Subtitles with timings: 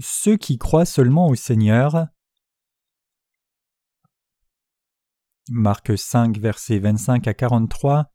[0.00, 2.06] Ceux qui croient seulement au Seigneur.
[5.50, 8.12] Marc 5, versets 25 à 43.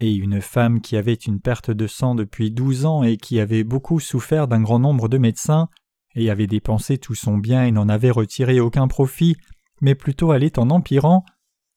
[0.00, 3.64] Et une femme qui avait une perte de sang depuis douze ans et qui avait
[3.64, 5.68] beaucoup souffert d'un grand nombre de médecins,
[6.14, 9.36] et avait dépensé tout son bien et n'en avait retiré aucun profit,
[9.82, 11.22] mais plutôt allait en empirant,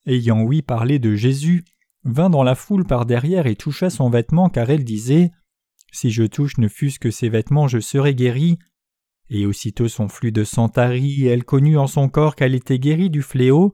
[0.05, 1.65] ayant ouï parler de Jésus,
[2.05, 5.31] vint dans la foule par derrière et toucha son vêtement car elle disait
[5.91, 8.57] Si je touche ne fût-ce que ses vêtements, je serai guérie.
[9.29, 13.09] Et aussitôt son flux de sang tarit, elle connut en son corps qu'elle était guérie
[13.09, 13.73] du fléau.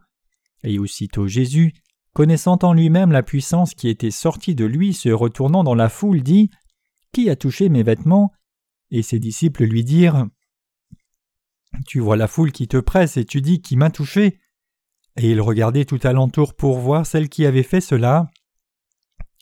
[0.64, 1.74] Et aussitôt Jésus,
[2.14, 6.24] connaissant en lui-même la puissance qui était sortie de lui, se retournant dans la foule,
[6.24, 6.50] dit
[7.14, 8.32] Qui a touché mes vêtements?
[8.91, 10.27] Et ses disciples lui dirent
[11.88, 14.40] Tu vois la foule qui te presse et tu dis Qui m'a touché
[15.18, 18.27] et il regardait tout alentour pour voir celle qui avait fait cela.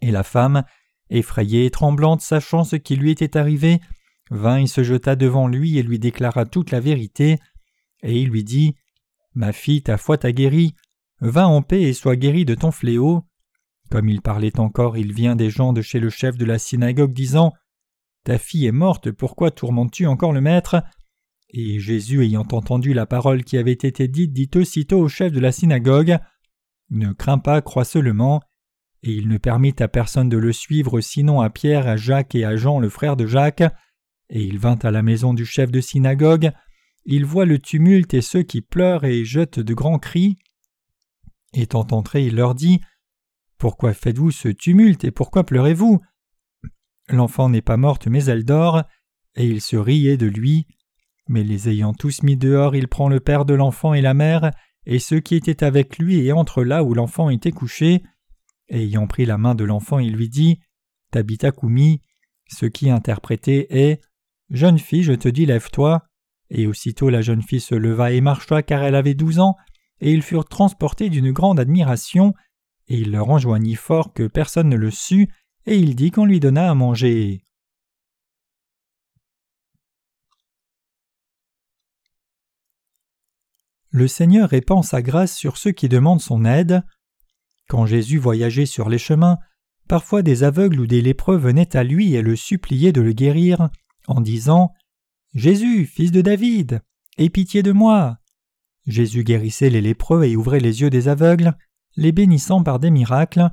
[0.02, 0.64] Et la femme,
[1.10, 3.80] effrayée et tremblante, sachant ce qui lui était arrivé,
[4.32, 7.38] vint et se jeta devant lui et lui déclara toute la vérité.
[8.02, 8.76] Et il lui dit
[9.36, 10.76] Ma fille, ta foi t'a guérie,
[11.22, 13.24] va en paix et sois guérie de ton fléau.
[13.90, 17.14] Comme il parlait encore, il vient des gens de chez le chef de la synagogue
[17.14, 17.54] disant
[18.24, 20.84] Ta fille est morte, pourquoi tourmentes-tu encore le maître?
[21.50, 25.40] Et Jésus, ayant entendu la parole qui avait été dite, dit aussitôt au chef de
[25.40, 26.18] la synagogue
[26.90, 28.42] Ne crains pas, crois seulement.
[29.04, 32.46] Et il ne permit à personne de le suivre, sinon à Pierre, à Jacques et
[32.46, 33.64] à Jean, le frère de Jacques.
[34.30, 36.52] Et il vint à la maison du chef de synagogue.
[37.06, 40.38] Il voit le tumulte et ceux qui pleurent et jettent de grands cris.
[41.54, 42.80] Étant entré, il leur dit
[43.58, 46.00] Pourquoi faites-vous ce tumulte et pourquoi pleurez-vous?
[47.10, 48.84] L'enfant n'est pas morte, mais elle dort.
[49.36, 50.66] Et il se riait de lui.
[51.28, 54.52] Mais les ayant tous mis dehors, il prend le père de l'enfant et la mère,
[54.86, 58.04] et ceux qui étaient avec lui et entre là où l'enfant était couché.
[58.70, 60.60] Et ayant pris la main de l'enfant, il lui dit
[61.12, 62.02] Tabitha Kumi,
[62.48, 64.02] ce qui interprété est
[64.50, 66.04] Jeune fille, je te dis, lève-toi.
[66.50, 69.56] Et aussitôt la jeune fille se leva et marcha car elle avait douze ans,
[70.02, 72.34] et ils furent transportés d'une grande admiration,
[72.88, 75.30] et il leur enjoignit fort que personne ne le sût,
[75.66, 77.44] et il dit qu'on lui donna à manger.
[83.94, 86.84] le Seigneur répand sa grâce sur ceux qui demandent son aide.
[87.70, 89.38] Quand Jésus voyageait sur les chemins,
[89.88, 93.70] parfois des aveugles ou des lépreux venaient à lui et le suppliaient de le guérir,
[94.08, 94.74] en disant
[95.34, 96.82] Jésus, fils de David,
[97.18, 98.18] aie pitié de moi.
[98.86, 101.54] Jésus guérissait les lépreux et ouvrait les yeux des aveugles,
[101.96, 103.50] les bénissant par des miracles.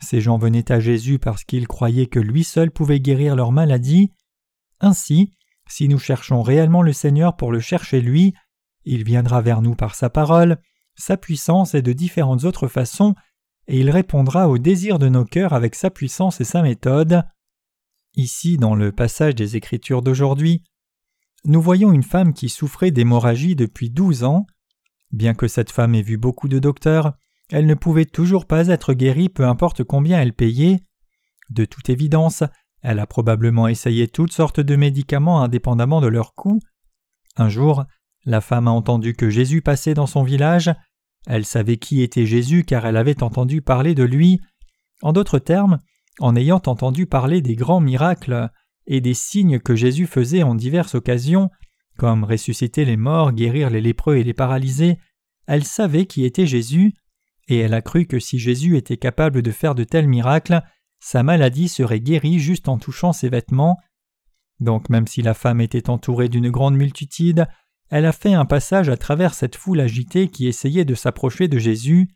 [0.00, 4.12] Ces gens venaient à Jésus parce qu'ils croyaient que lui seul pouvait guérir leur maladie.
[4.80, 5.32] Ainsi,
[5.68, 8.34] si nous cherchons réellement le Seigneur pour le chercher lui,
[8.84, 10.58] il viendra vers nous par sa parole,
[10.96, 13.14] sa puissance et de différentes autres façons,
[13.66, 17.24] et il répondra aux désirs de nos cœurs avec sa puissance et sa méthode.
[18.14, 20.62] Ici, dans le passage des Écritures d'aujourd'hui,
[21.44, 24.46] nous voyons une femme qui souffrait d'hémorragie depuis douze ans.
[25.10, 27.14] Bien que cette femme ait vu beaucoup de docteurs,
[27.50, 30.80] elle ne pouvait toujours pas être guérie peu importe combien elle payait.
[31.50, 32.42] De toute évidence,
[32.82, 36.60] elle a probablement essayé toutes sortes de médicaments indépendamment de leur coût.
[37.36, 37.84] Un jour,
[38.24, 40.70] la femme a entendu que Jésus passait dans son village.
[41.26, 44.40] Elle savait qui était Jésus car elle avait entendu parler de lui.
[45.02, 45.78] En d'autres termes,
[46.20, 48.50] en ayant entendu parler des grands miracles
[48.86, 51.50] et des signes que Jésus faisait en diverses occasions,
[51.98, 54.98] comme ressusciter les morts, guérir les lépreux et les paralysés,
[55.46, 56.94] elle savait qui était Jésus,
[57.48, 60.62] et elle a cru que si Jésus était capable de faire de tels miracles,
[61.00, 63.78] sa maladie serait guérie juste en touchant ses vêtements.
[64.60, 67.46] Donc même si la femme était entourée d'une grande multitude,
[67.90, 71.58] elle a fait un passage à travers cette foule agitée qui essayait de s'approcher de
[71.58, 72.08] Jésus,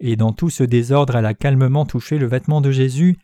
[0.00, 3.18] et dans tout ce désordre elle a calmement touché le vêtement de Jésus.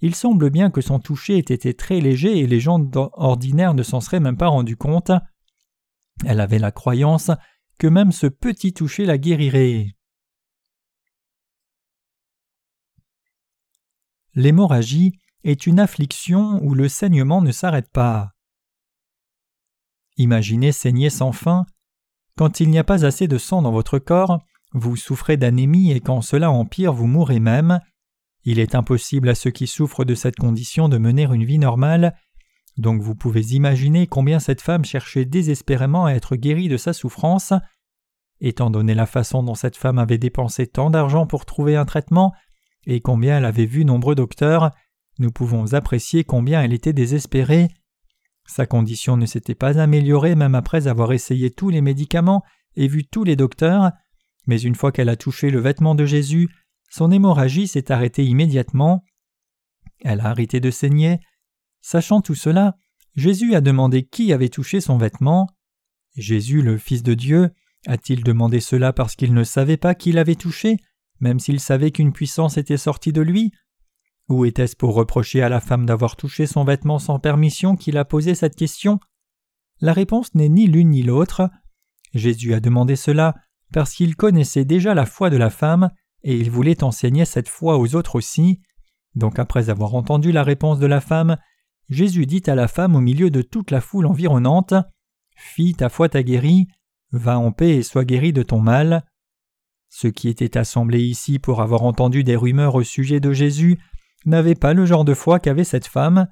[0.00, 3.82] Il semble bien que son toucher ait été très léger et les gens ordinaires ne
[3.82, 5.12] s'en seraient même pas rendus compte.
[6.24, 7.30] Elle avait la croyance
[7.78, 9.94] que même ce petit toucher la guérirait.
[14.34, 18.32] L'hémorragie est une affliction où le saignement ne s'arrête pas.
[20.20, 21.64] Imaginez saigner sans fin.
[22.36, 24.38] Quand il n'y a pas assez de sang dans votre corps,
[24.74, 27.80] vous souffrez d'anémie et quand cela empire, vous mourrez même.
[28.44, 32.14] Il est impossible à ceux qui souffrent de cette condition de mener une vie normale,
[32.76, 37.54] donc vous pouvez imaginer combien cette femme cherchait désespérément à être guérie de sa souffrance.
[38.42, 42.34] Étant donné la façon dont cette femme avait dépensé tant d'argent pour trouver un traitement,
[42.86, 44.70] et combien elle avait vu nombreux docteurs,
[45.18, 47.68] nous pouvons apprécier combien elle était désespérée.
[48.50, 52.42] Sa condition ne s'était pas améliorée même après avoir essayé tous les médicaments
[52.74, 53.92] et vu tous les docteurs,
[54.48, 56.48] mais une fois qu'elle a touché le vêtement de Jésus,
[56.90, 59.04] son hémorragie s'est arrêtée immédiatement.
[60.00, 61.20] Elle a arrêté de saigner.
[61.80, 62.76] Sachant tout cela,
[63.14, 65.48] Jésus a demandé qui avait touché son vêtement.
[66.16, 67.50] Jésus, le Fils de Dieu,
[67.86, 70.76] a-t-il demandé cela parce qu'il ne savait pas qui l'avait touché,
[71.20, 73.52] même s'il savait qu'une puissance était sortie de lui?
[74.30, 78.04] Ou était-ce pour reprocher à la femme d'avoir touché son vêtement sans permission qu'il a
[78.04, 79.00] posé cette question?
[79.80, 81.50] La réponse n'est ni l'une ni l'autre.
[82.14, 83.34] Jésus a demandé cela
[83.72, 85.90] parce qu'il connaissait déjà la foi de la femme
[86.22, 88.60] et il voulait enseigner cette foi aux autres aussi.
[89.16, 91.36] Donc après avoir entendu la réponse de la femme,
[91.88, 94.74] Jésus dit à la femme au milieu de toute la foule environnante
[95.34, 96.68] Fille, ta foi t'a guéri,
[97.10, 99.04] va en paix et sois guéri de ton mal.
[99.88, 103.80] Ceux qui étaient assemblés ici pour avoir entendu des rumeurs au sujet de Jésus
[104.26, 106.28] n'avaient pas le genre de foi qu'avait cette femme.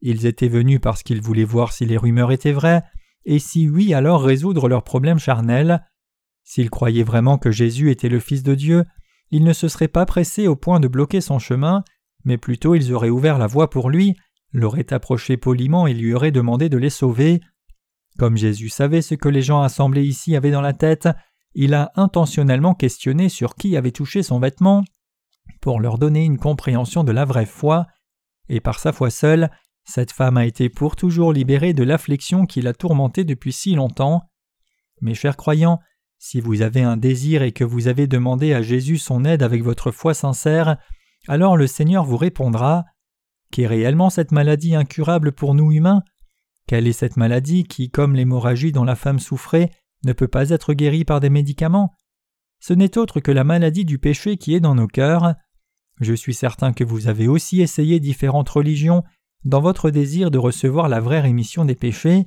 [0.00, 2.82] Ils étaient venus parce qu'ils voulaient voir si les rumeurs étaient vraies,
[3.24, 5.84] et si oui, alors résoudre leurs problèmes charnels.
[6.44, 8.84] S'ils croyaient vraiment que Jésus était le Fils de Dieu,
[9.30, 11.84] ils ne se seraient pas pressés au point de bloquer son chemin,
[12.24, 14.16] mais plutôt ils auraient ouvert la voie pour lui,
[14.52, 17.40] l'auraient approché poliment et lui auraient demandé de les sauver.
[18.18, 21.08] Comme Jésus savait ce que les gens assemblés ici avaient dans la tête,
[21.54, 24.84] il a intentionnellement questionné sur qui avait touché son vêtement
[25.60, 27.86] pour leur donner une compréhension de la vraie foi,
[28.48, 29.50] et par sa foi seule,
[29.84, 34.22] cette femme a été pour toujours libérée de l'affliction qui l'a tourmentée depuis si longtemps.
[35.00, 35.80] Mes chers croyants,
[36.18, 39.62] si vous avez un désir et que vous avez demandé à Jésus son aide avec
[39.62, 40.76] votre foi sincère,
[41.26, 42.84] alors le Seigneur vous répondra.
[43.50, 46.02] Qu'est réellement cette maladie incurable pour nous humains?
[46.66, 49.70] Quelle est cette maladie qui, comme l'hémorragie dont la femme souffrait,
[50.04, 51.94] ne peut pas être guérie par des médicaments?
[52.60, 55.34] Ce n'est autre que la maladie du péché qui est dans nos cœurs.
[56.00, 59.04] Je suis certain que vous avez aussi essayé différentes religions
[59.44, 62.26] dans votre désir de recevoir la vraie rémission des péchés.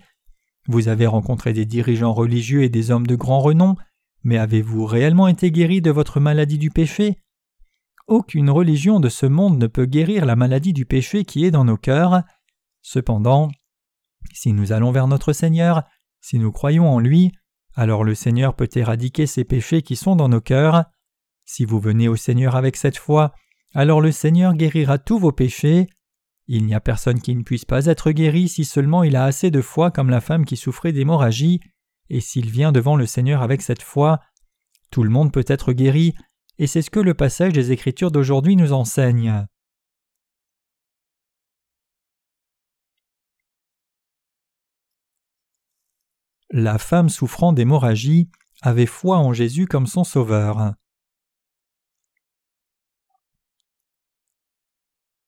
[0.68, 3.75] Vous avez rencontré des dirigeants religieux et des hommes de grand renom,
[4.24, 7.18] mais avez-vous réellement été guéri de votre maladie du péché?
[8.07, 11.66] Aucune religion de ce monde ne peut guérir la maladie du péché qui est dans
[11.66, 12.24] nos cœurs.
[12.81, 13.50] Cependant,
[14.33, 15.83] si nous allons vers notre Seigneur,
[16.19, 17.31] si nous croyons en lui,
[17.75, 20.85] alors le Seigneur peut éradiquer ces péchés qui sont dans nos cœurs.
[21.45, 23.33] Si vous venez au Seigneur avec cette foi,
[23.73, 25.88] alors le Seigneur guérira tous vos péchés.
[26.47, 29.51] Il n'y a personne qui ne puisse pas être guéri si seulement il a assez
[29.51, 31.62] de foi comme la femme qui souffrait d'hémorragie,
[32.09, 34.19] et s'il vient devant le Seigneur avec cette foi,
[34.89, 36.13] tout le monde peut être guéri,
[36.57, 39.45] et c'est ce que le passage des Écritures d'aujourd'hui nous enseigne.
[46.53, 48.30] La femme souffrant d'hémorragie
[48.62, 50.74] avait foi en Jésus comme son sauveur.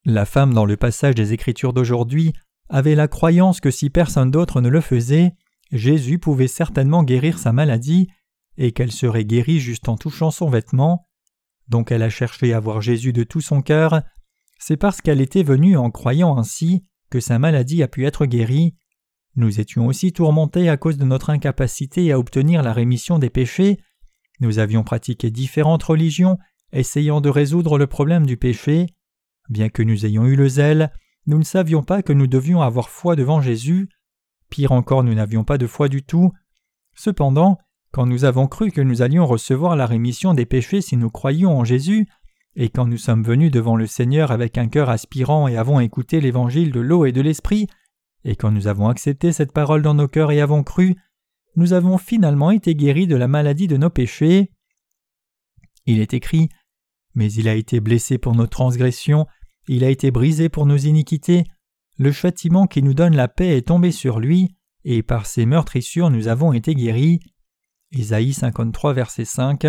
[0.03, 2.33] La femme dans le passage des Écritures d'aujourd'hui
[2.67, 5.31] avait la croyance que si personne d'autre ne le faisait,
[5.71, 8.09] Jésus pouvait certainement guérir sa maladie,
[8.57, 11.07] et qu'elle serait guérie juste en touchant son vêtement.
[11.69, 14.03] Donc elle a cherché à voir Jésus de tout son cœur.
[14.59, 18.75] C'est parce qu'elle était venue en croyant ainsi que sa maladie a pu être guérie.
[19.35, 23.79] Nous étions aussi tourmentés à cause de notre incapacité à obtenir la rémission des péchés.
[24.39, 26.37] Nous avions pratiqué différentes religions,
[26.71, 28.87] essayant de résoudre le problème du péché.
[29.49, 30.91] Bien que nous ayons eu le zèle,
[31.25, 33.89] nous ne savions pas que nous devions avoir foi devant Jésus.
[34.49, 36.31] Pire encore, nous n'avions pas de foi du tout.
[36.95, 37.57] Cependant,
[37.91, 41.57] quand nous avons cru que nous allions recevoir la rémission des péchés si nous croyions
[41.57, 42.07] en Jésus,
[42.55, 46.21] et quand nous sommes venus devant le Seigneur avec un cœur aspirant et avons écouté
[46.21, 47.67] l'évangile de l'eau et de l'esprit,
[48.23, 50.95] et quand nous avons accepté cette parole dans nos cœurs et avons cru,
[51.55, 54.51] nous avons finalement été guéris de la maladie de nos péchés.
[55.85, 56.49] Il est écrit
[57.15, 59.27] mais il a été blessé pour nos transgressions,
[59.67, 61.43] il a été brisé pour nos iniquités,
[61.97, 66.09] le châtiment qui nous donne la paix est tombé sur lui, et par ses meurtrissures
[66.09, 67.19] nous avons été guéris.
[67.91, 69.67] Isaïe 53, verset 5.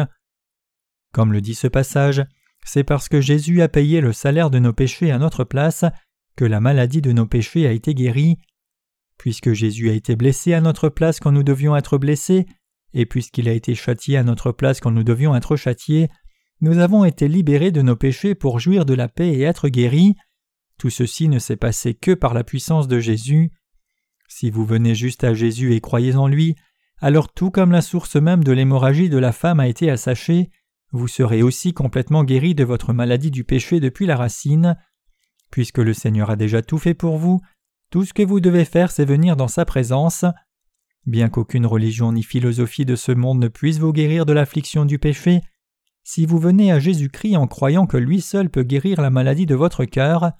[1.12, 2.25] Comme le dit ce passage,
[2.64, 5.84] c'est parce que Jésus a payé le salaire de nos péchés à notre place
[6.37, 8.38] que la maladie de nos péchés a été guérie.
[9.19, 12.47] Puisque Jésus a été blessé à notre place quand nous devions être blessés,
[12.93, 16.09] et puisqu'il a été châtié à notre place quand nous devions être châtiés,
[16.61, 20.14] nous avons été libérés de nos péchés pour jouir de la paix et être guéris.
[20.79, 23.50] Tout ceci ne s'est passé que par la puissance de Jésus.
[24.29, 26.57] Si vous venez juste à Jésus et croyez en lui,
[27.00, 30.50] alors tout comme la source même de l'hémorragie de la femme a été assachée,
[30.93, 34.76] vous serez aussi complètement guéri de votre maladie du péché depuis la racine.
[35.54, 37.40] Puisque le Seigneur a déjà tout fait pour vous,
[37.90, 40.25] tout ce que vous devez faire c'est venir dans sa présence.
[41.06, 44.99] Bien qu'aucune religion ni philosophie de ce monde ne puisse vous guérir de l'affliction du
[44.99, 45.42] péché,
[46.02, 49.54] si vous venez à Jésus-Christ en croyant que lui seul peut guérir la maladie de
[49.54, 50.32] votre cœur,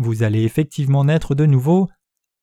[0.00, 1.88] vous allez effectivement naître de nouveau.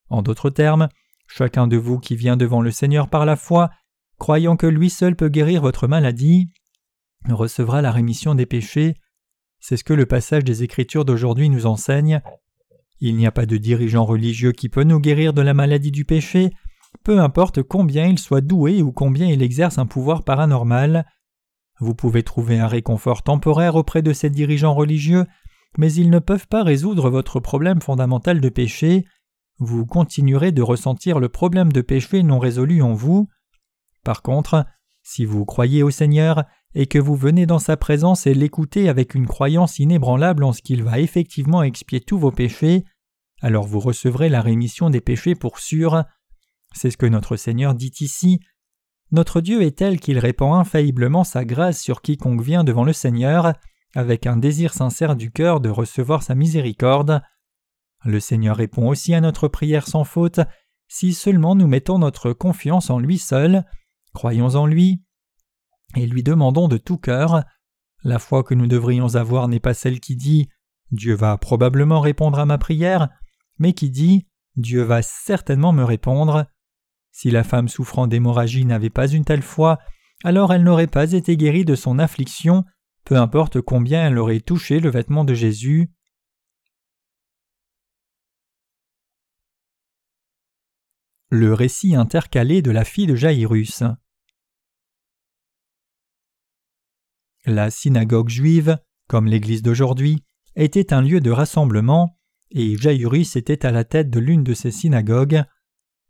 [0.10, 0.90] En d'autres termes,
[1.28, 3.70] chacun de vous qui vient devant le Seigneur par la foi,
[4.18, 6.52] croyant que lui seul peut guérir votre maladie,
[7.30, 8.96] recevra la rémission des péchés.
[9.68, 12.22] C'est ce que le passage des Écritures d'aujourd'hui nous enseigne.
[13.00, 16.06] Il n'y a pas de dirigeant religieux qui peut nous guérir de la maladie du
[16.06, 16.52] péché,
[17.04, 21.08] peu importe combien il soit doué ou combien il exerce un pouvoir paranormal.
[21.80, 25.26] Vous pouvez trouver un réconfort temporaire auprès de ces dirigeants religieux,
[25.80, 29.04] mais ils ne peuvent pas résoudre votre problème fondamental de péché.
[29.58, 33.30] Vous continuerez de ressentir le problème de péché non résolu en vous.
[34.04, 34.68] Par contre,
[35.02, 36.44] si vous croyez au Seigneur
[36.76, 40.62] et que vous venez dans sa présence et l'écoutez avec une croyance inébranlable en ce
[40.62, 42.84] qu'il va effectivement expier tous vos péchés,
[43.42, 46.04] alors vous recevrez la rémission des péchés pour sûr.
[46.74, 48.42] C'est ce que notre Seigneur dit ici.
[49.12, 53.54] Notre Dieu est tel qu'il répand infailliblement sa grâce sur quiconque vient devant le Seigneur,
[53.96, 57.22] avec un désir sincère du cœur de recevoir sa miséricorde.
[58.04, 60.42] Le Seigneur répond aussi à notre prière sans faute,
[60.90, 63.64] si seulement nous mettons notre confiance en lui seul,
[64.14, 65.05] croyons en lui,
[65.96, 67.44] et lui demandons de tout cœur.
[68.04, 70.50] La foi que nous devrions avoir n'est pas celle qui dit
[70.92, 73.10] Dieu va probablement répondre à ma prière,
[73.58, 76.46] mais qui dit Dieu va certainement me répondre.
[77.12, 79.80] Si la femme souffrant d'hémorragie n'avait pas une telle foi,
[80.24, 82.66] alors elle n'aurait pas été guérie de son affliction,
[83.04, 85.92] peu importe combien elle aurait touché le vêtement de Jésus.
[91.30, 93.84] Le récit intercalé de la fille de Jairus.
[97.46, 100.24] La synagogue juive, comme l'Église d'aujourd'hui,
[100.56, 102.18] était un lieu de rassemblement,
[102.50, 105.44] et Jairus était à la tête de l'une de ces synagogues.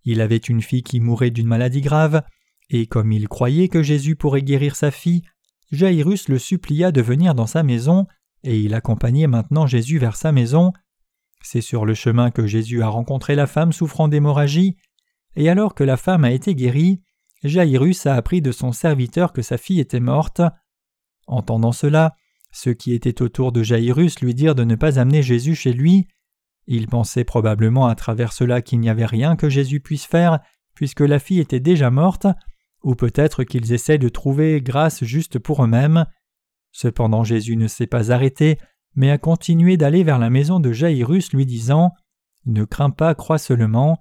[0.06, 2.24] Il avait une fille qui mourait d'une maladie grave,
[2.70, 5.24] et comme il croyait que Jésus pourrait guérir sa fille,
[5.72, 8.06] Jairus le supplia de venir dans sa maison,
[8.44, 10.72] et il accompagnait maintenant Jésus vers sa maison.
[11.42, 14.78] C'est sur le chemin que Jésus a rencontré la femme souffrant d'hémorragie,
[15.36, 17.02] et alors que la femme a été guérie,
[17.44, 20.42] Jairus a appris de son serviteur que sa fille était morte.
[21.28, 22.16] Entendant cela,
[22.52, 26.08] ceux qui étaient autour de Jairus lui dirent de ne pas amener Jésus chez lui,
[26.68, 30.40] ils pensaient probablement à travers cela qu'il n'y avait rien que Jésus puisse faire,
[30.74, 32.28] puisque la fille était déjà morte,
[32.84, 36.06] ou peut-être qu'ils essaient de trouver grâce juste pour eux-mêmes.
[36.72, 38.58] Cependant Jésus ne s'est pas arrêté,
[38.96, 41.92] mais a continué d'aller vers la maison de Jairus lui disant
[42.46, 44.00] Ne crains pas, crois seulement.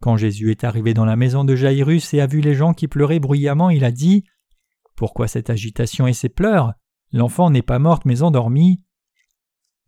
[0.00, 2.88] Quand Jésus est arrivé dans la maison de Jairus et a vu les gens qui
[2.88, 4.24] pleuraient bruyamment, il a dit
[5.02, 6.74] Pourquoi cette agitation et ces pleurs?
[7.10, 8.84] L'enfant n'est pas morte mais endormie.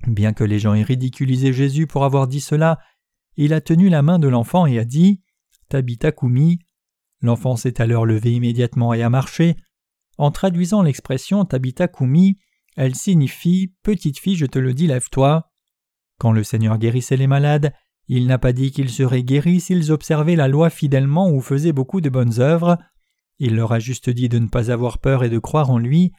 [0.09, 2.81] Bien que les gens aient ridiculisé Jésus pour avoir dit cela,
[3.37, 5.23] il a tenu la main de l'enfant et a dit
[5.69, 6.59] Tabitha Kumi.
[7.21, 9.55] L'enfant s'est alors levé immédiatement et a marché.
[10.19, 12.41] En traduisant l'expression Tabitha Kumi,
[12.75, 15.49] elle signifie Petite fille, je te le dis, lève-toi.
[16.19, 17.73] Quand le Seigneur guérissait les malades,
[18.09, 22.01] il n'a pas dit qu'ils seraient guéris s'ils observaient la loi fidèlement ou faisaient beaucoup
[22.01, 22.79] de bonnes œuvres.
[23.39, 26.13] Il leur a juste dit de ne pas avoir peur et de croire en lui.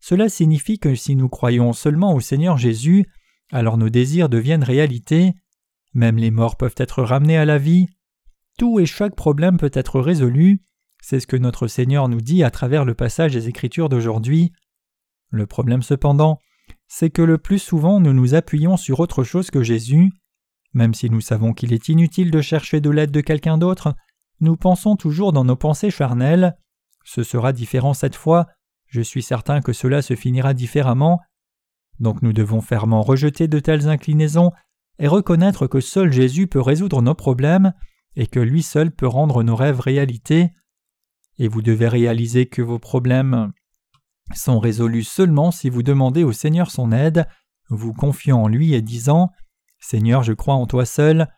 [0.00, 3.06] Cela signifie que si nous croyons seulement au Seigneur Jésus,
[3.52, 5.32] alors nos désirs deviennent réalité.
[5.94, 7.86] Même les morts peuvent être ramenés à la vie.
[8.58, 10.62] Tout et chaque problème peut être résolu.
[11.02, 14.52] C'est ce que notre Seigneur nous dit à travers le passage des Écritures d'aujourd'hui.
[15.30, 16.38] Le problème cependant,
[16.88, 20.12] c'est que le plus souvent nous nous appuyons sur autre chose que Jésus.
[20.74, 23.94] Même si nous savons qu'il est inutile de chercher de l'aide de quelqu'un d'autre,
[24.42, 26.56] nous pensons toujours dans nos pensées charnelles.
[27.04, 28.48] Ce sera différent cette fois,
[28.86, 31.20] je suis certain que cela se finira différemment.
[32.00, 34.50] Donc nous devons fermement rejeter de telles inclinaisons
[34.98, 37.72] et reconnaître que seul Jésus peut résoudre nos problèmes
[38.16, 40.50] et que lui seul peut rendre nos rêves réalité.
[41.38, 43.52] Et vous devez réaliser que vos problèmes
[44.34, 47.26] sont résolus seulement si vous demandez au Seigneur son aide,
[47.68, 49.30] vous confiant en lui et disant
[49.78, 51.28] Seigneur, je crois en toi seul.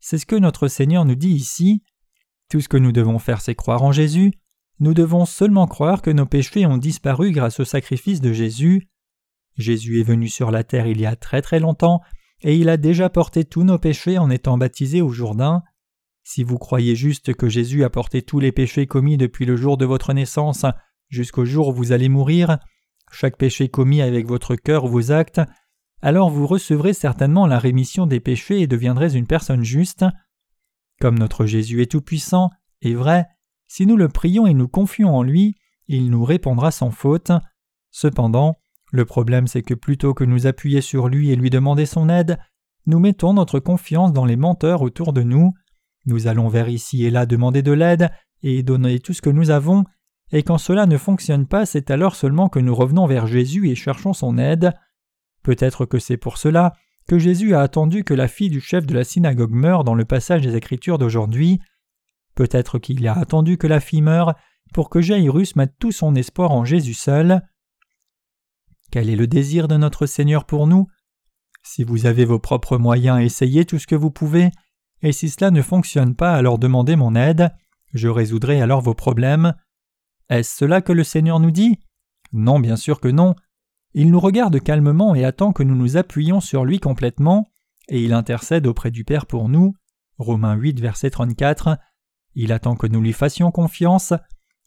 [0.00, 1.82] C'est ce que notre Seigneur nous dit ici.
[2.50, 4.32] Tout ce que nous devons faire, c'est croire en Jésus,
[4.80, 8.88] nous devons seulement croire que nos péchés ont disparu grâce au sacrifice de Jésus.
[9.56, 12.00] Jésus est venu sur la terre il y a très très longtemps,
[12.42, 15.62] et il a déjà porté tous nos péchés en étant baptisé au Jourdain.
[16.24, 19.76] Si vous croyez juste que Jésus a porté tous les péchés commis depuis le jour
[19.76, 20.66] de votre naissance
[21.08, 22.58] jusqu'au jour où vous allez mourir,
[23.12, 25.40] chaque péché commis avec votre cœur ou vos actes,
[26.02, 30.04] alors vous recevrez certainement la rémission des péchés et deviendrez une personne juste.
[31.04, 32.48] Comme notre Jésus est tout-puissant
[32.80, 33.26] et vrai,
[33.68, 35.54] si nous le prions et nous confions en lui,
[35.86, 37.30] il nous répondra sans faute.
[37.90, 38.56] Cependant,
[38.90, 42.38] le problème c'est que plutôt que nous appuyer sur lui et lui demander son aide,
[42.86, 45.52] nous mettons notre confiance dans les menteurs autour de nous.
[46.06, 48.08] Nous allons vers ici et là demander de l'aide
[48.42, 49.84] et donner tout ce que nous avons,
[50.32, 53.74] et quand cela ne fonctionne pas, c'est alors seulement que nous revenons vers Jésus et
[53.74, 54.72] cherchons son aide.
[55.42, 56.72] Peut-être que c'est pour cela
[57.06, 60.04] que Jésus a attendu que la fille du chef de la synagogue meure dans le
[60.04, 61.60] passage des Écritures d'aujourd'hui.
[62.34, 64.34] Peut-être qu'il a attendu que la fille meure
[64.72, 67.42] pour que Jairus mette tout son espoir en Jésus seul.
[68.90, 70.86] Quel est le désir de notre Seigneur pour nous?
[71.62, 74.50] Si vous avez vos propres moyens, essayez tout ce que vous pouvez,
[75.02, 77.50] et si cela ne fonctionne pas, alors demandez mon aide,
[77.92, 79.54] je résoudrai alors vos problèmes.
[80.28, 81.78] Est-ce cela que le Seigneur nous dit?
[82.32, 83.34] Non, bien sûr que non.
[83.94, 87.48] Il nous regarde calmement et attend que nous nous appuyions sur lui complètement,
[87.88, 89.74] et il intercède auprès du Père pour nous.
[90.18, 91.78] Romains 8, verset 34.
[92.34, 94.12] Il attend que nous lui fassions confiance.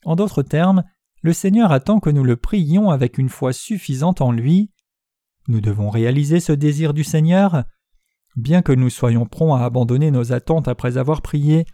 [0.04, 0.84] En d'autres termes,
[1.22, 4.70] le Seigneur attend que nous le prions avec une foi suffisante en lui.
[5.46, 7.64] Nous devons réaliser ce désir du Seigneur.
[8.36, 11.66] Bien que nous soyons prompts à abandonner nos attentes après avoir prié,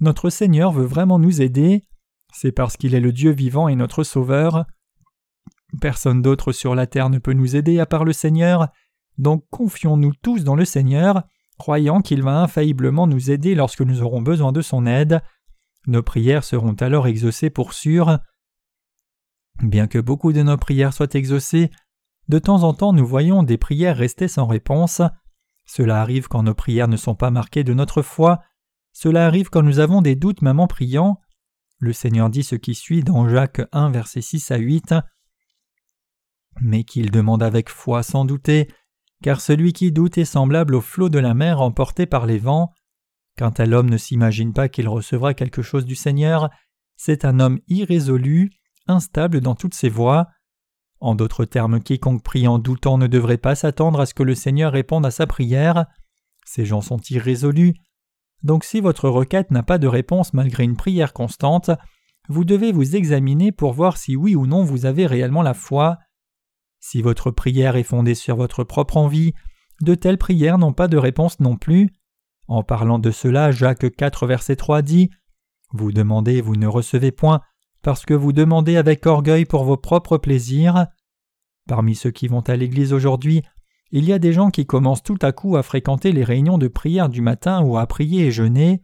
[0.00, 1.82] notre Seigneur veut vraiment nous aider.
[2.32, 4.64] C'est parce qu'il est le Dieu vivant et notre Sauveur.
[5.80, 8.68] Personne d'autre sur la terre ne peut nous aider à part le Seigneur,
[9.18, 11.22] donc confions-nous tous dans le Seigneur,
[11.58, 15.20] croyant qu'il va infailliblement nous aider lorsque nous aurons besoin de son aide.
[15.86, 18.18] Nos prières seront alors exaucées pour sûr.
[19.62, 21.70] Bien que beaucoup de nos prières soient exaucées,
[22.28, 25.02] de temps en temps nous voyons des prières rester sans réponse.
[25.66, 28.40] Cela arrive quand nos prières ne sont pas marquées de notre foi,
[28.92, 31.20] cela arrive quand nous avons des doutes même en priant.
[31.78, 34.94] Le Seigneur dit ce qui suit dans Jacques 1 verset 6 à 8
[36.60, 38.68] mais qu'il demande avec foi sans douter,
[39.22, 42.72] car celui qui doute est semblable au flot de la mer emporté par les vents.
[43.38, 46.50] Quant à l'homme ne s'imagine pas qu'il recevra quelque chose du Seigneur,
[46.96, 48.50] c'est un homme irrésolu,
[48.86, 50.28] instable dans toutes ses voies.
[51.00, 54.34] En d'autres termes, quiconque prie en doutant ne devrait pas s'attendre à ce que le
[54.34, 55.86] Seigneur réponde à sa prière.
[56.44, 57.74] Ces gens sont irrésolus.
[58.42, 61.70] Donc si votre requête n'a pas de réponse malgré une prière constante,
[62.28, 65.98] vous devez vous examiner pour voir si oui ou non vous avez réellement la foi.
[66.80, 69.34] Si votre prière est fondée sur votre propre envie,
[69.82, 71.90] de telles prières n'ont pas de réponse non plus.
[72.48, 75.10] En parlant de cela, Jacques 4 verset 3 dit
[75.72, 77.42] Vous demandez, vous ne recevez point,
[77.82, 80.86] parce que vous demandez avec orgueil pour vos propres plaisirs.
[81.68, 83.42] Parmi ceux qui vont à l'église aujourd'hui,
[83.92, 86.68] il y a des gens qui commencent tout à coup à fréquenter les réunions de
[86.68, 88.82] prière du matin ou à prier et jeûner.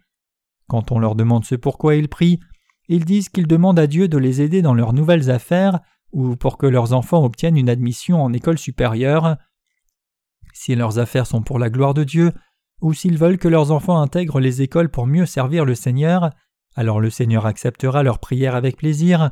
[0.69, 2.41] Quand on leur demande ce pourquoi ils prient,
[2.89, 5.81] ils disent qu'ils demandent à Dieu de les aider dans leurs nouvelles affaires
[6.17, 9.37] ou pour que leurs enfants obtiennent une admission en école supérieure.
[10.55, 12.33] Si leurs affaires sont pour la gloire de Dieu,
[12.81, 16.31] ou s'ils veulent que leurs enfants intègrent les écoles pour mieux servir le Seigneur,
[16.75, 19.31] alors le Seigneur acceptera leur prière avec plaisir.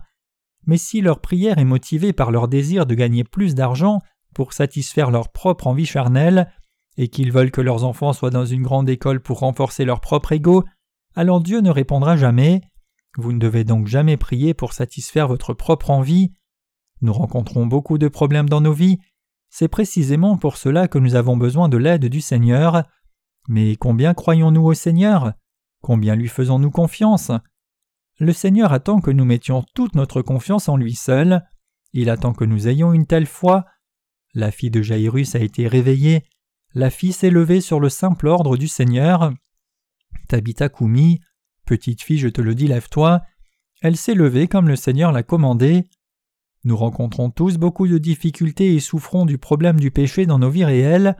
[0.66, 4.00] Mais si leur prière est motivée par leur désir de gagner plus d'argent
[4.34, 6.52] pour satisfaire leur propre envie charnelle,
[6.98, 10.32] et qu'ils veulent que leurs enfants soient dans une grande école pour renforcer leur propre
[10.32, 10.64] ego,
[11.16, 12.60] alors Dieu ne répondra jamais.
[13.16, 16.32] Vous ne devez donc jamais prier pour satisfaire votre propre envie,
[17.00, 18.98] nous rencontrons beaucoup de problèmes dans nos vies,
[19.56, 22.82] c'est précisément pour cela que nous avons besoin de l'aide du Seigneur.
[23.46, 25.34] Mais combien croyons-nous au Seigneur?
[25.80, 27.30] Combien lui faisons-nous confiance?
[28.18, 31.46] Le Seigneur attend que nous mettions toute notre confiance en lui seul.
[31.92, 33.64] Il attend que nous ayons une telle foi.
[34.34, 36.24] La fille de Jairus a été réveillée.
[36.74, 39.32] La fille s'est levée sur le simple ordre du Seigneur.
[40.26, 41.20] Tabitha Koumi,
[41.64, 43.22] petite fille, je te le dis, lève-toi.
[43.82, 45.84] Elle s'est levée comme le Seigneur l'a commandé.
[46.64, 50.64] Nous rencontrons tous beaucoup de difficultés et souffrons du problème du péché dans nos vies
[50.64, 51.16] réelles,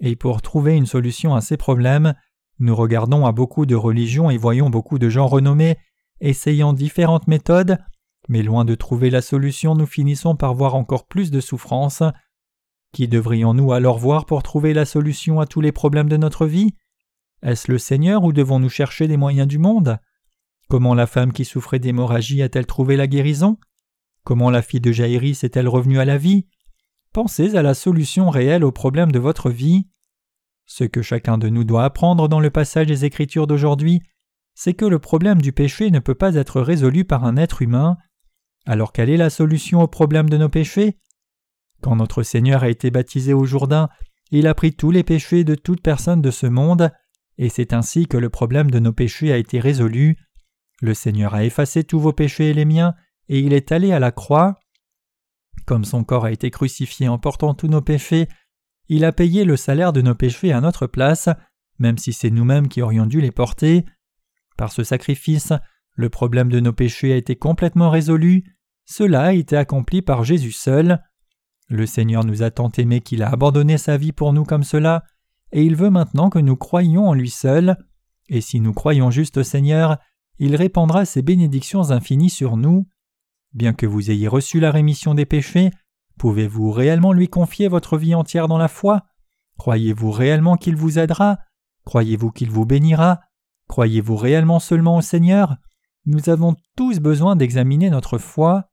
[0.00, 2.14] et pour trouver une solution à ces problèmes,
[2.58, 5.76] nous regardons à beaucoup de religions et voyons beaucoup de gens renommés
[6.20, 7.78] essayant différentes méthodes,
[8.28, 12.02] mais loin de trouver la solution, nous finissons par voir encore plus de souffrances.
[12.92, 16.74] Qui devrions-nous alors voir pour trouver la solution à tous les problèmes de notre vie?
[17.42, 19.98] Est-ce le Seigneur ou devons-nous chercher des moyens du monde?
[20.68, 23.58] Comment la femme qui souffrait d'hémorragie a-t-elle trouvé la guérison?
[24.26, 26.48] Comment la fille de Jaïris est-elle revenue à la vie?
[27.12, 29.86] Pensez à la solution réelle au problème de votre vie.
[30.64, 34.00] Ce que chacun de nous doit apprendre dans le passage des Écritures d'aujourd'hui,
[34.56, 37.98] c'est que le problème du péché ne peut pas être résolu par un être humain.
[38.64, 40.98] Alors quelle est la solution au problème de nos péchés?
[41.80, 43.90] Quand notre Seigneur a été baptisé au Jourdain,
[44.32, 46.90] il a pris tous les péchés de toute personne de ce monde,
[47.38, 50.16] et c'est ainsi que le problème de nos péchés a été résolu.
[50.82, 52.96] Le Seigneur a effacé tous vos péchés et les miens,
[53.28, 54.58] et il est allé à la croix.
[55.66, 58.28] Comme son corps a été crucifié en portant tous nos péchés,
[58.88, 61.28] il a payé le salaire de nos péchés à notre place,
[61.78, 63.84] même si c'est nous-mêmes qui aurions dû les porter.
[64.56, 65.52] Par ce sacrifice,
[65.94, 68.44] le problème de nos péchés a été complètement résolu,
[68.84, 71.02] cela a été accompli par Jésus seul.
[71.68, 75.02] Le Seigneur nous a tant aimés qu'il a abandonné sa vie pour nous comme cela,
[75.50, 77.76] et il veut maintenant que nous croyions en lui seul,
[78.28, 79.98] et si nous croyons juste au Seigneur,
[80.38, 82.86] il répandra ses bénédictions infinies sur nous.
[83.52, 85.70] Bien que vous ayez reçu la rémission des péchés,
[86.18, 89.02] pouvez-vous réellement lui confier votre vie entière dans la foi?
[89.58, 91.38] Croyez-vous réellement qu'il vous aidera?
[91.84, 93.20] Croyez-vous qu'il vous bénira?
[93.68, 95.56] Croyez-vous réellement seulement au Seigneur?
[96.04, 98.68] Nous avons tous besoin d'examiner notre foi.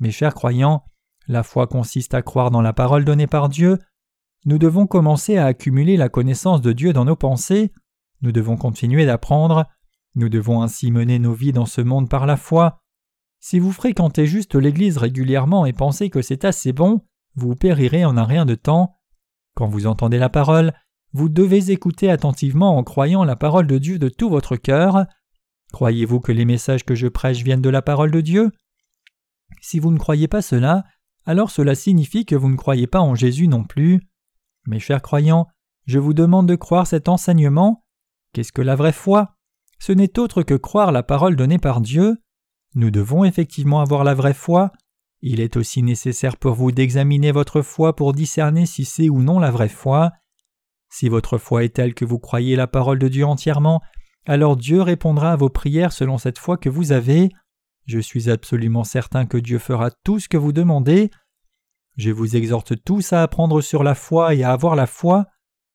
[0.00, 0.84] Mes chers croyants,
[1.26, 3.78] la foi consiste à croire dans la parole donnée par Dieu.
[4.46, 7.72] nous devons commencer à accumuler la connaissance de Dieu dans nos pensées,
[8.20, 9.66] nous devons continuer d'apprendre,
[10.14, 12.80] nous devons ainsi mener nos vies dans ce monde par la foi.
[13.46, 17.02] Si vous fréquentez juste l'Église régulièrement et pensez que c'est assez bon,
[17.34, 18.96] vous périrez en un rien de temps.
[19.54, 20.72] Quand vous entendez la parole,
[21.12, 25.04] vous devez écouter attentivement en croyant la parole de Dieu de tout votre cœur.
[25.74, 28.50] Croyez-vous que les messages que je prêche viennent de la parole de Dieu?
[29.60, 30.84] Si vous ne croyez pas cela,
[31.26, 34.08] alors cela signifie que vous ne croyez pas en Jésus non plus.
[34.66, 35.48] Mes chers croyants,
[35.84, 37.84] je vous demande de croire cet enseignement.
[38.32, 39.36] Qu'est-ce que la vraie foi?
[39.80, 42.16] Ce n'est autre que croire la parole donnée par Dieu.
[42.74, 44.72] Nous devons effectivement avoir la vraie foi.
[45.22, 49.38] Il est aussi nécessaire pour vous d'examiner votre foi pour discerner si c'est ou non
[49.38, 50.12] la vraie foi.
[50.90, 53.80] Si votre foi est telle que vous croyez la parole de Dieu entièrement,
[54.26, 57.30] alors Dieu répondra à vos prières selon cette foi que vous avez.
[57.86, 61.10] Je suis absolument certain que Dieu fera tout ce que vous demandez.
[61.96, 65.26] Je vous exhorte tous à apprendre sur la foi et à avoir la foi.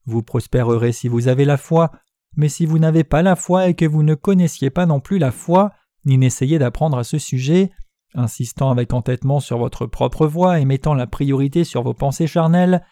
[0.06, 1.92] Vous prospérerez si vous avez la foi,
[2.36, 5.18] mais si vous n'avez pas la foi et que vous ne connaissiez pas non plus
[5.18, 5.72] la foi,
[6.06, 7.72] ni n'essayez d'apprendre à ce sujet,
[8.16, 12.84] insistant avec entêtement sur votre propre voie et mettant la priorité sur vos pensées charnelles,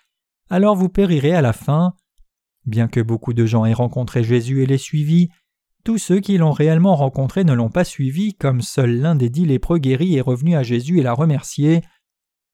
[0.50, 1.94] alors vous périrez à la fin.
[2.66, 5.30] Bien que beaucoup de gens aient rencontré Jésus et l'aient suivi,
[5.88, 9.46] tous ceux qui l'ont réellement rencontré ne l'ont pas suivi, comme seul l'un des dix
[9.46, 11.82] lépreux guéris est revenu à Jésus et l'a remercié.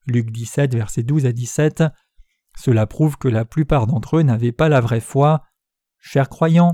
[0.05, 1.83] Luc 17, versets 12 à 17.
[2.55, 5.41] Cela prouve que la plupart d'entre eux n'avaient pas la vraie foi.
[5.97, 6.73] Chers croyants,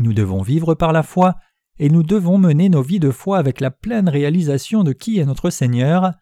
[0.00, 1.36] nous devons vivre par la foi,
[1.78, 5.24] et nous devons mener nos vies de foi avec la pleine réalisation de qui est
[5.24, 6.12] notre Seigneur.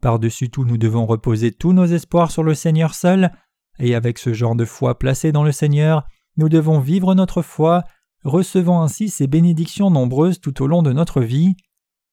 [0.00, 3.32] Par-dessus tout, nous devons reposer tous nos espoirs sur le Seigneur seul,
[3.78, 6.06] et avec ce genre de foi placée dans le Seigneur,
[6.36, 7.84] nous devons vivre notre foi
[8.24, 11.56] recevant ainsi ces bénédictions nombreuses tout au long de notre vie.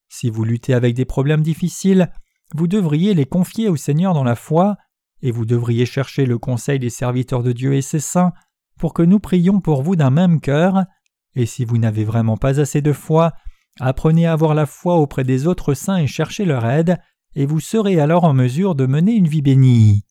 [0.10, 2.12] Si vous luttez avec des problèmes difficiles,
[2.54, 4.78] vous devriez les confier au Seigneur dans la foi,
[5.22, 8.34] et vous devriez chercher le conseil des serviteurs de Dieu et ses saints
[8.78, 10.84] pour que nous prions pour vous d'un même cœur,
[11.36, 13.34] et si vous n'avez vraiment pas assez de foi,
[13.80, 16.98] apprenez à avoir la foi auprès des autres saints et cherchez leur aide,
[17.36, 20.04] et vous serez alors en mesure de mener une vie bénie.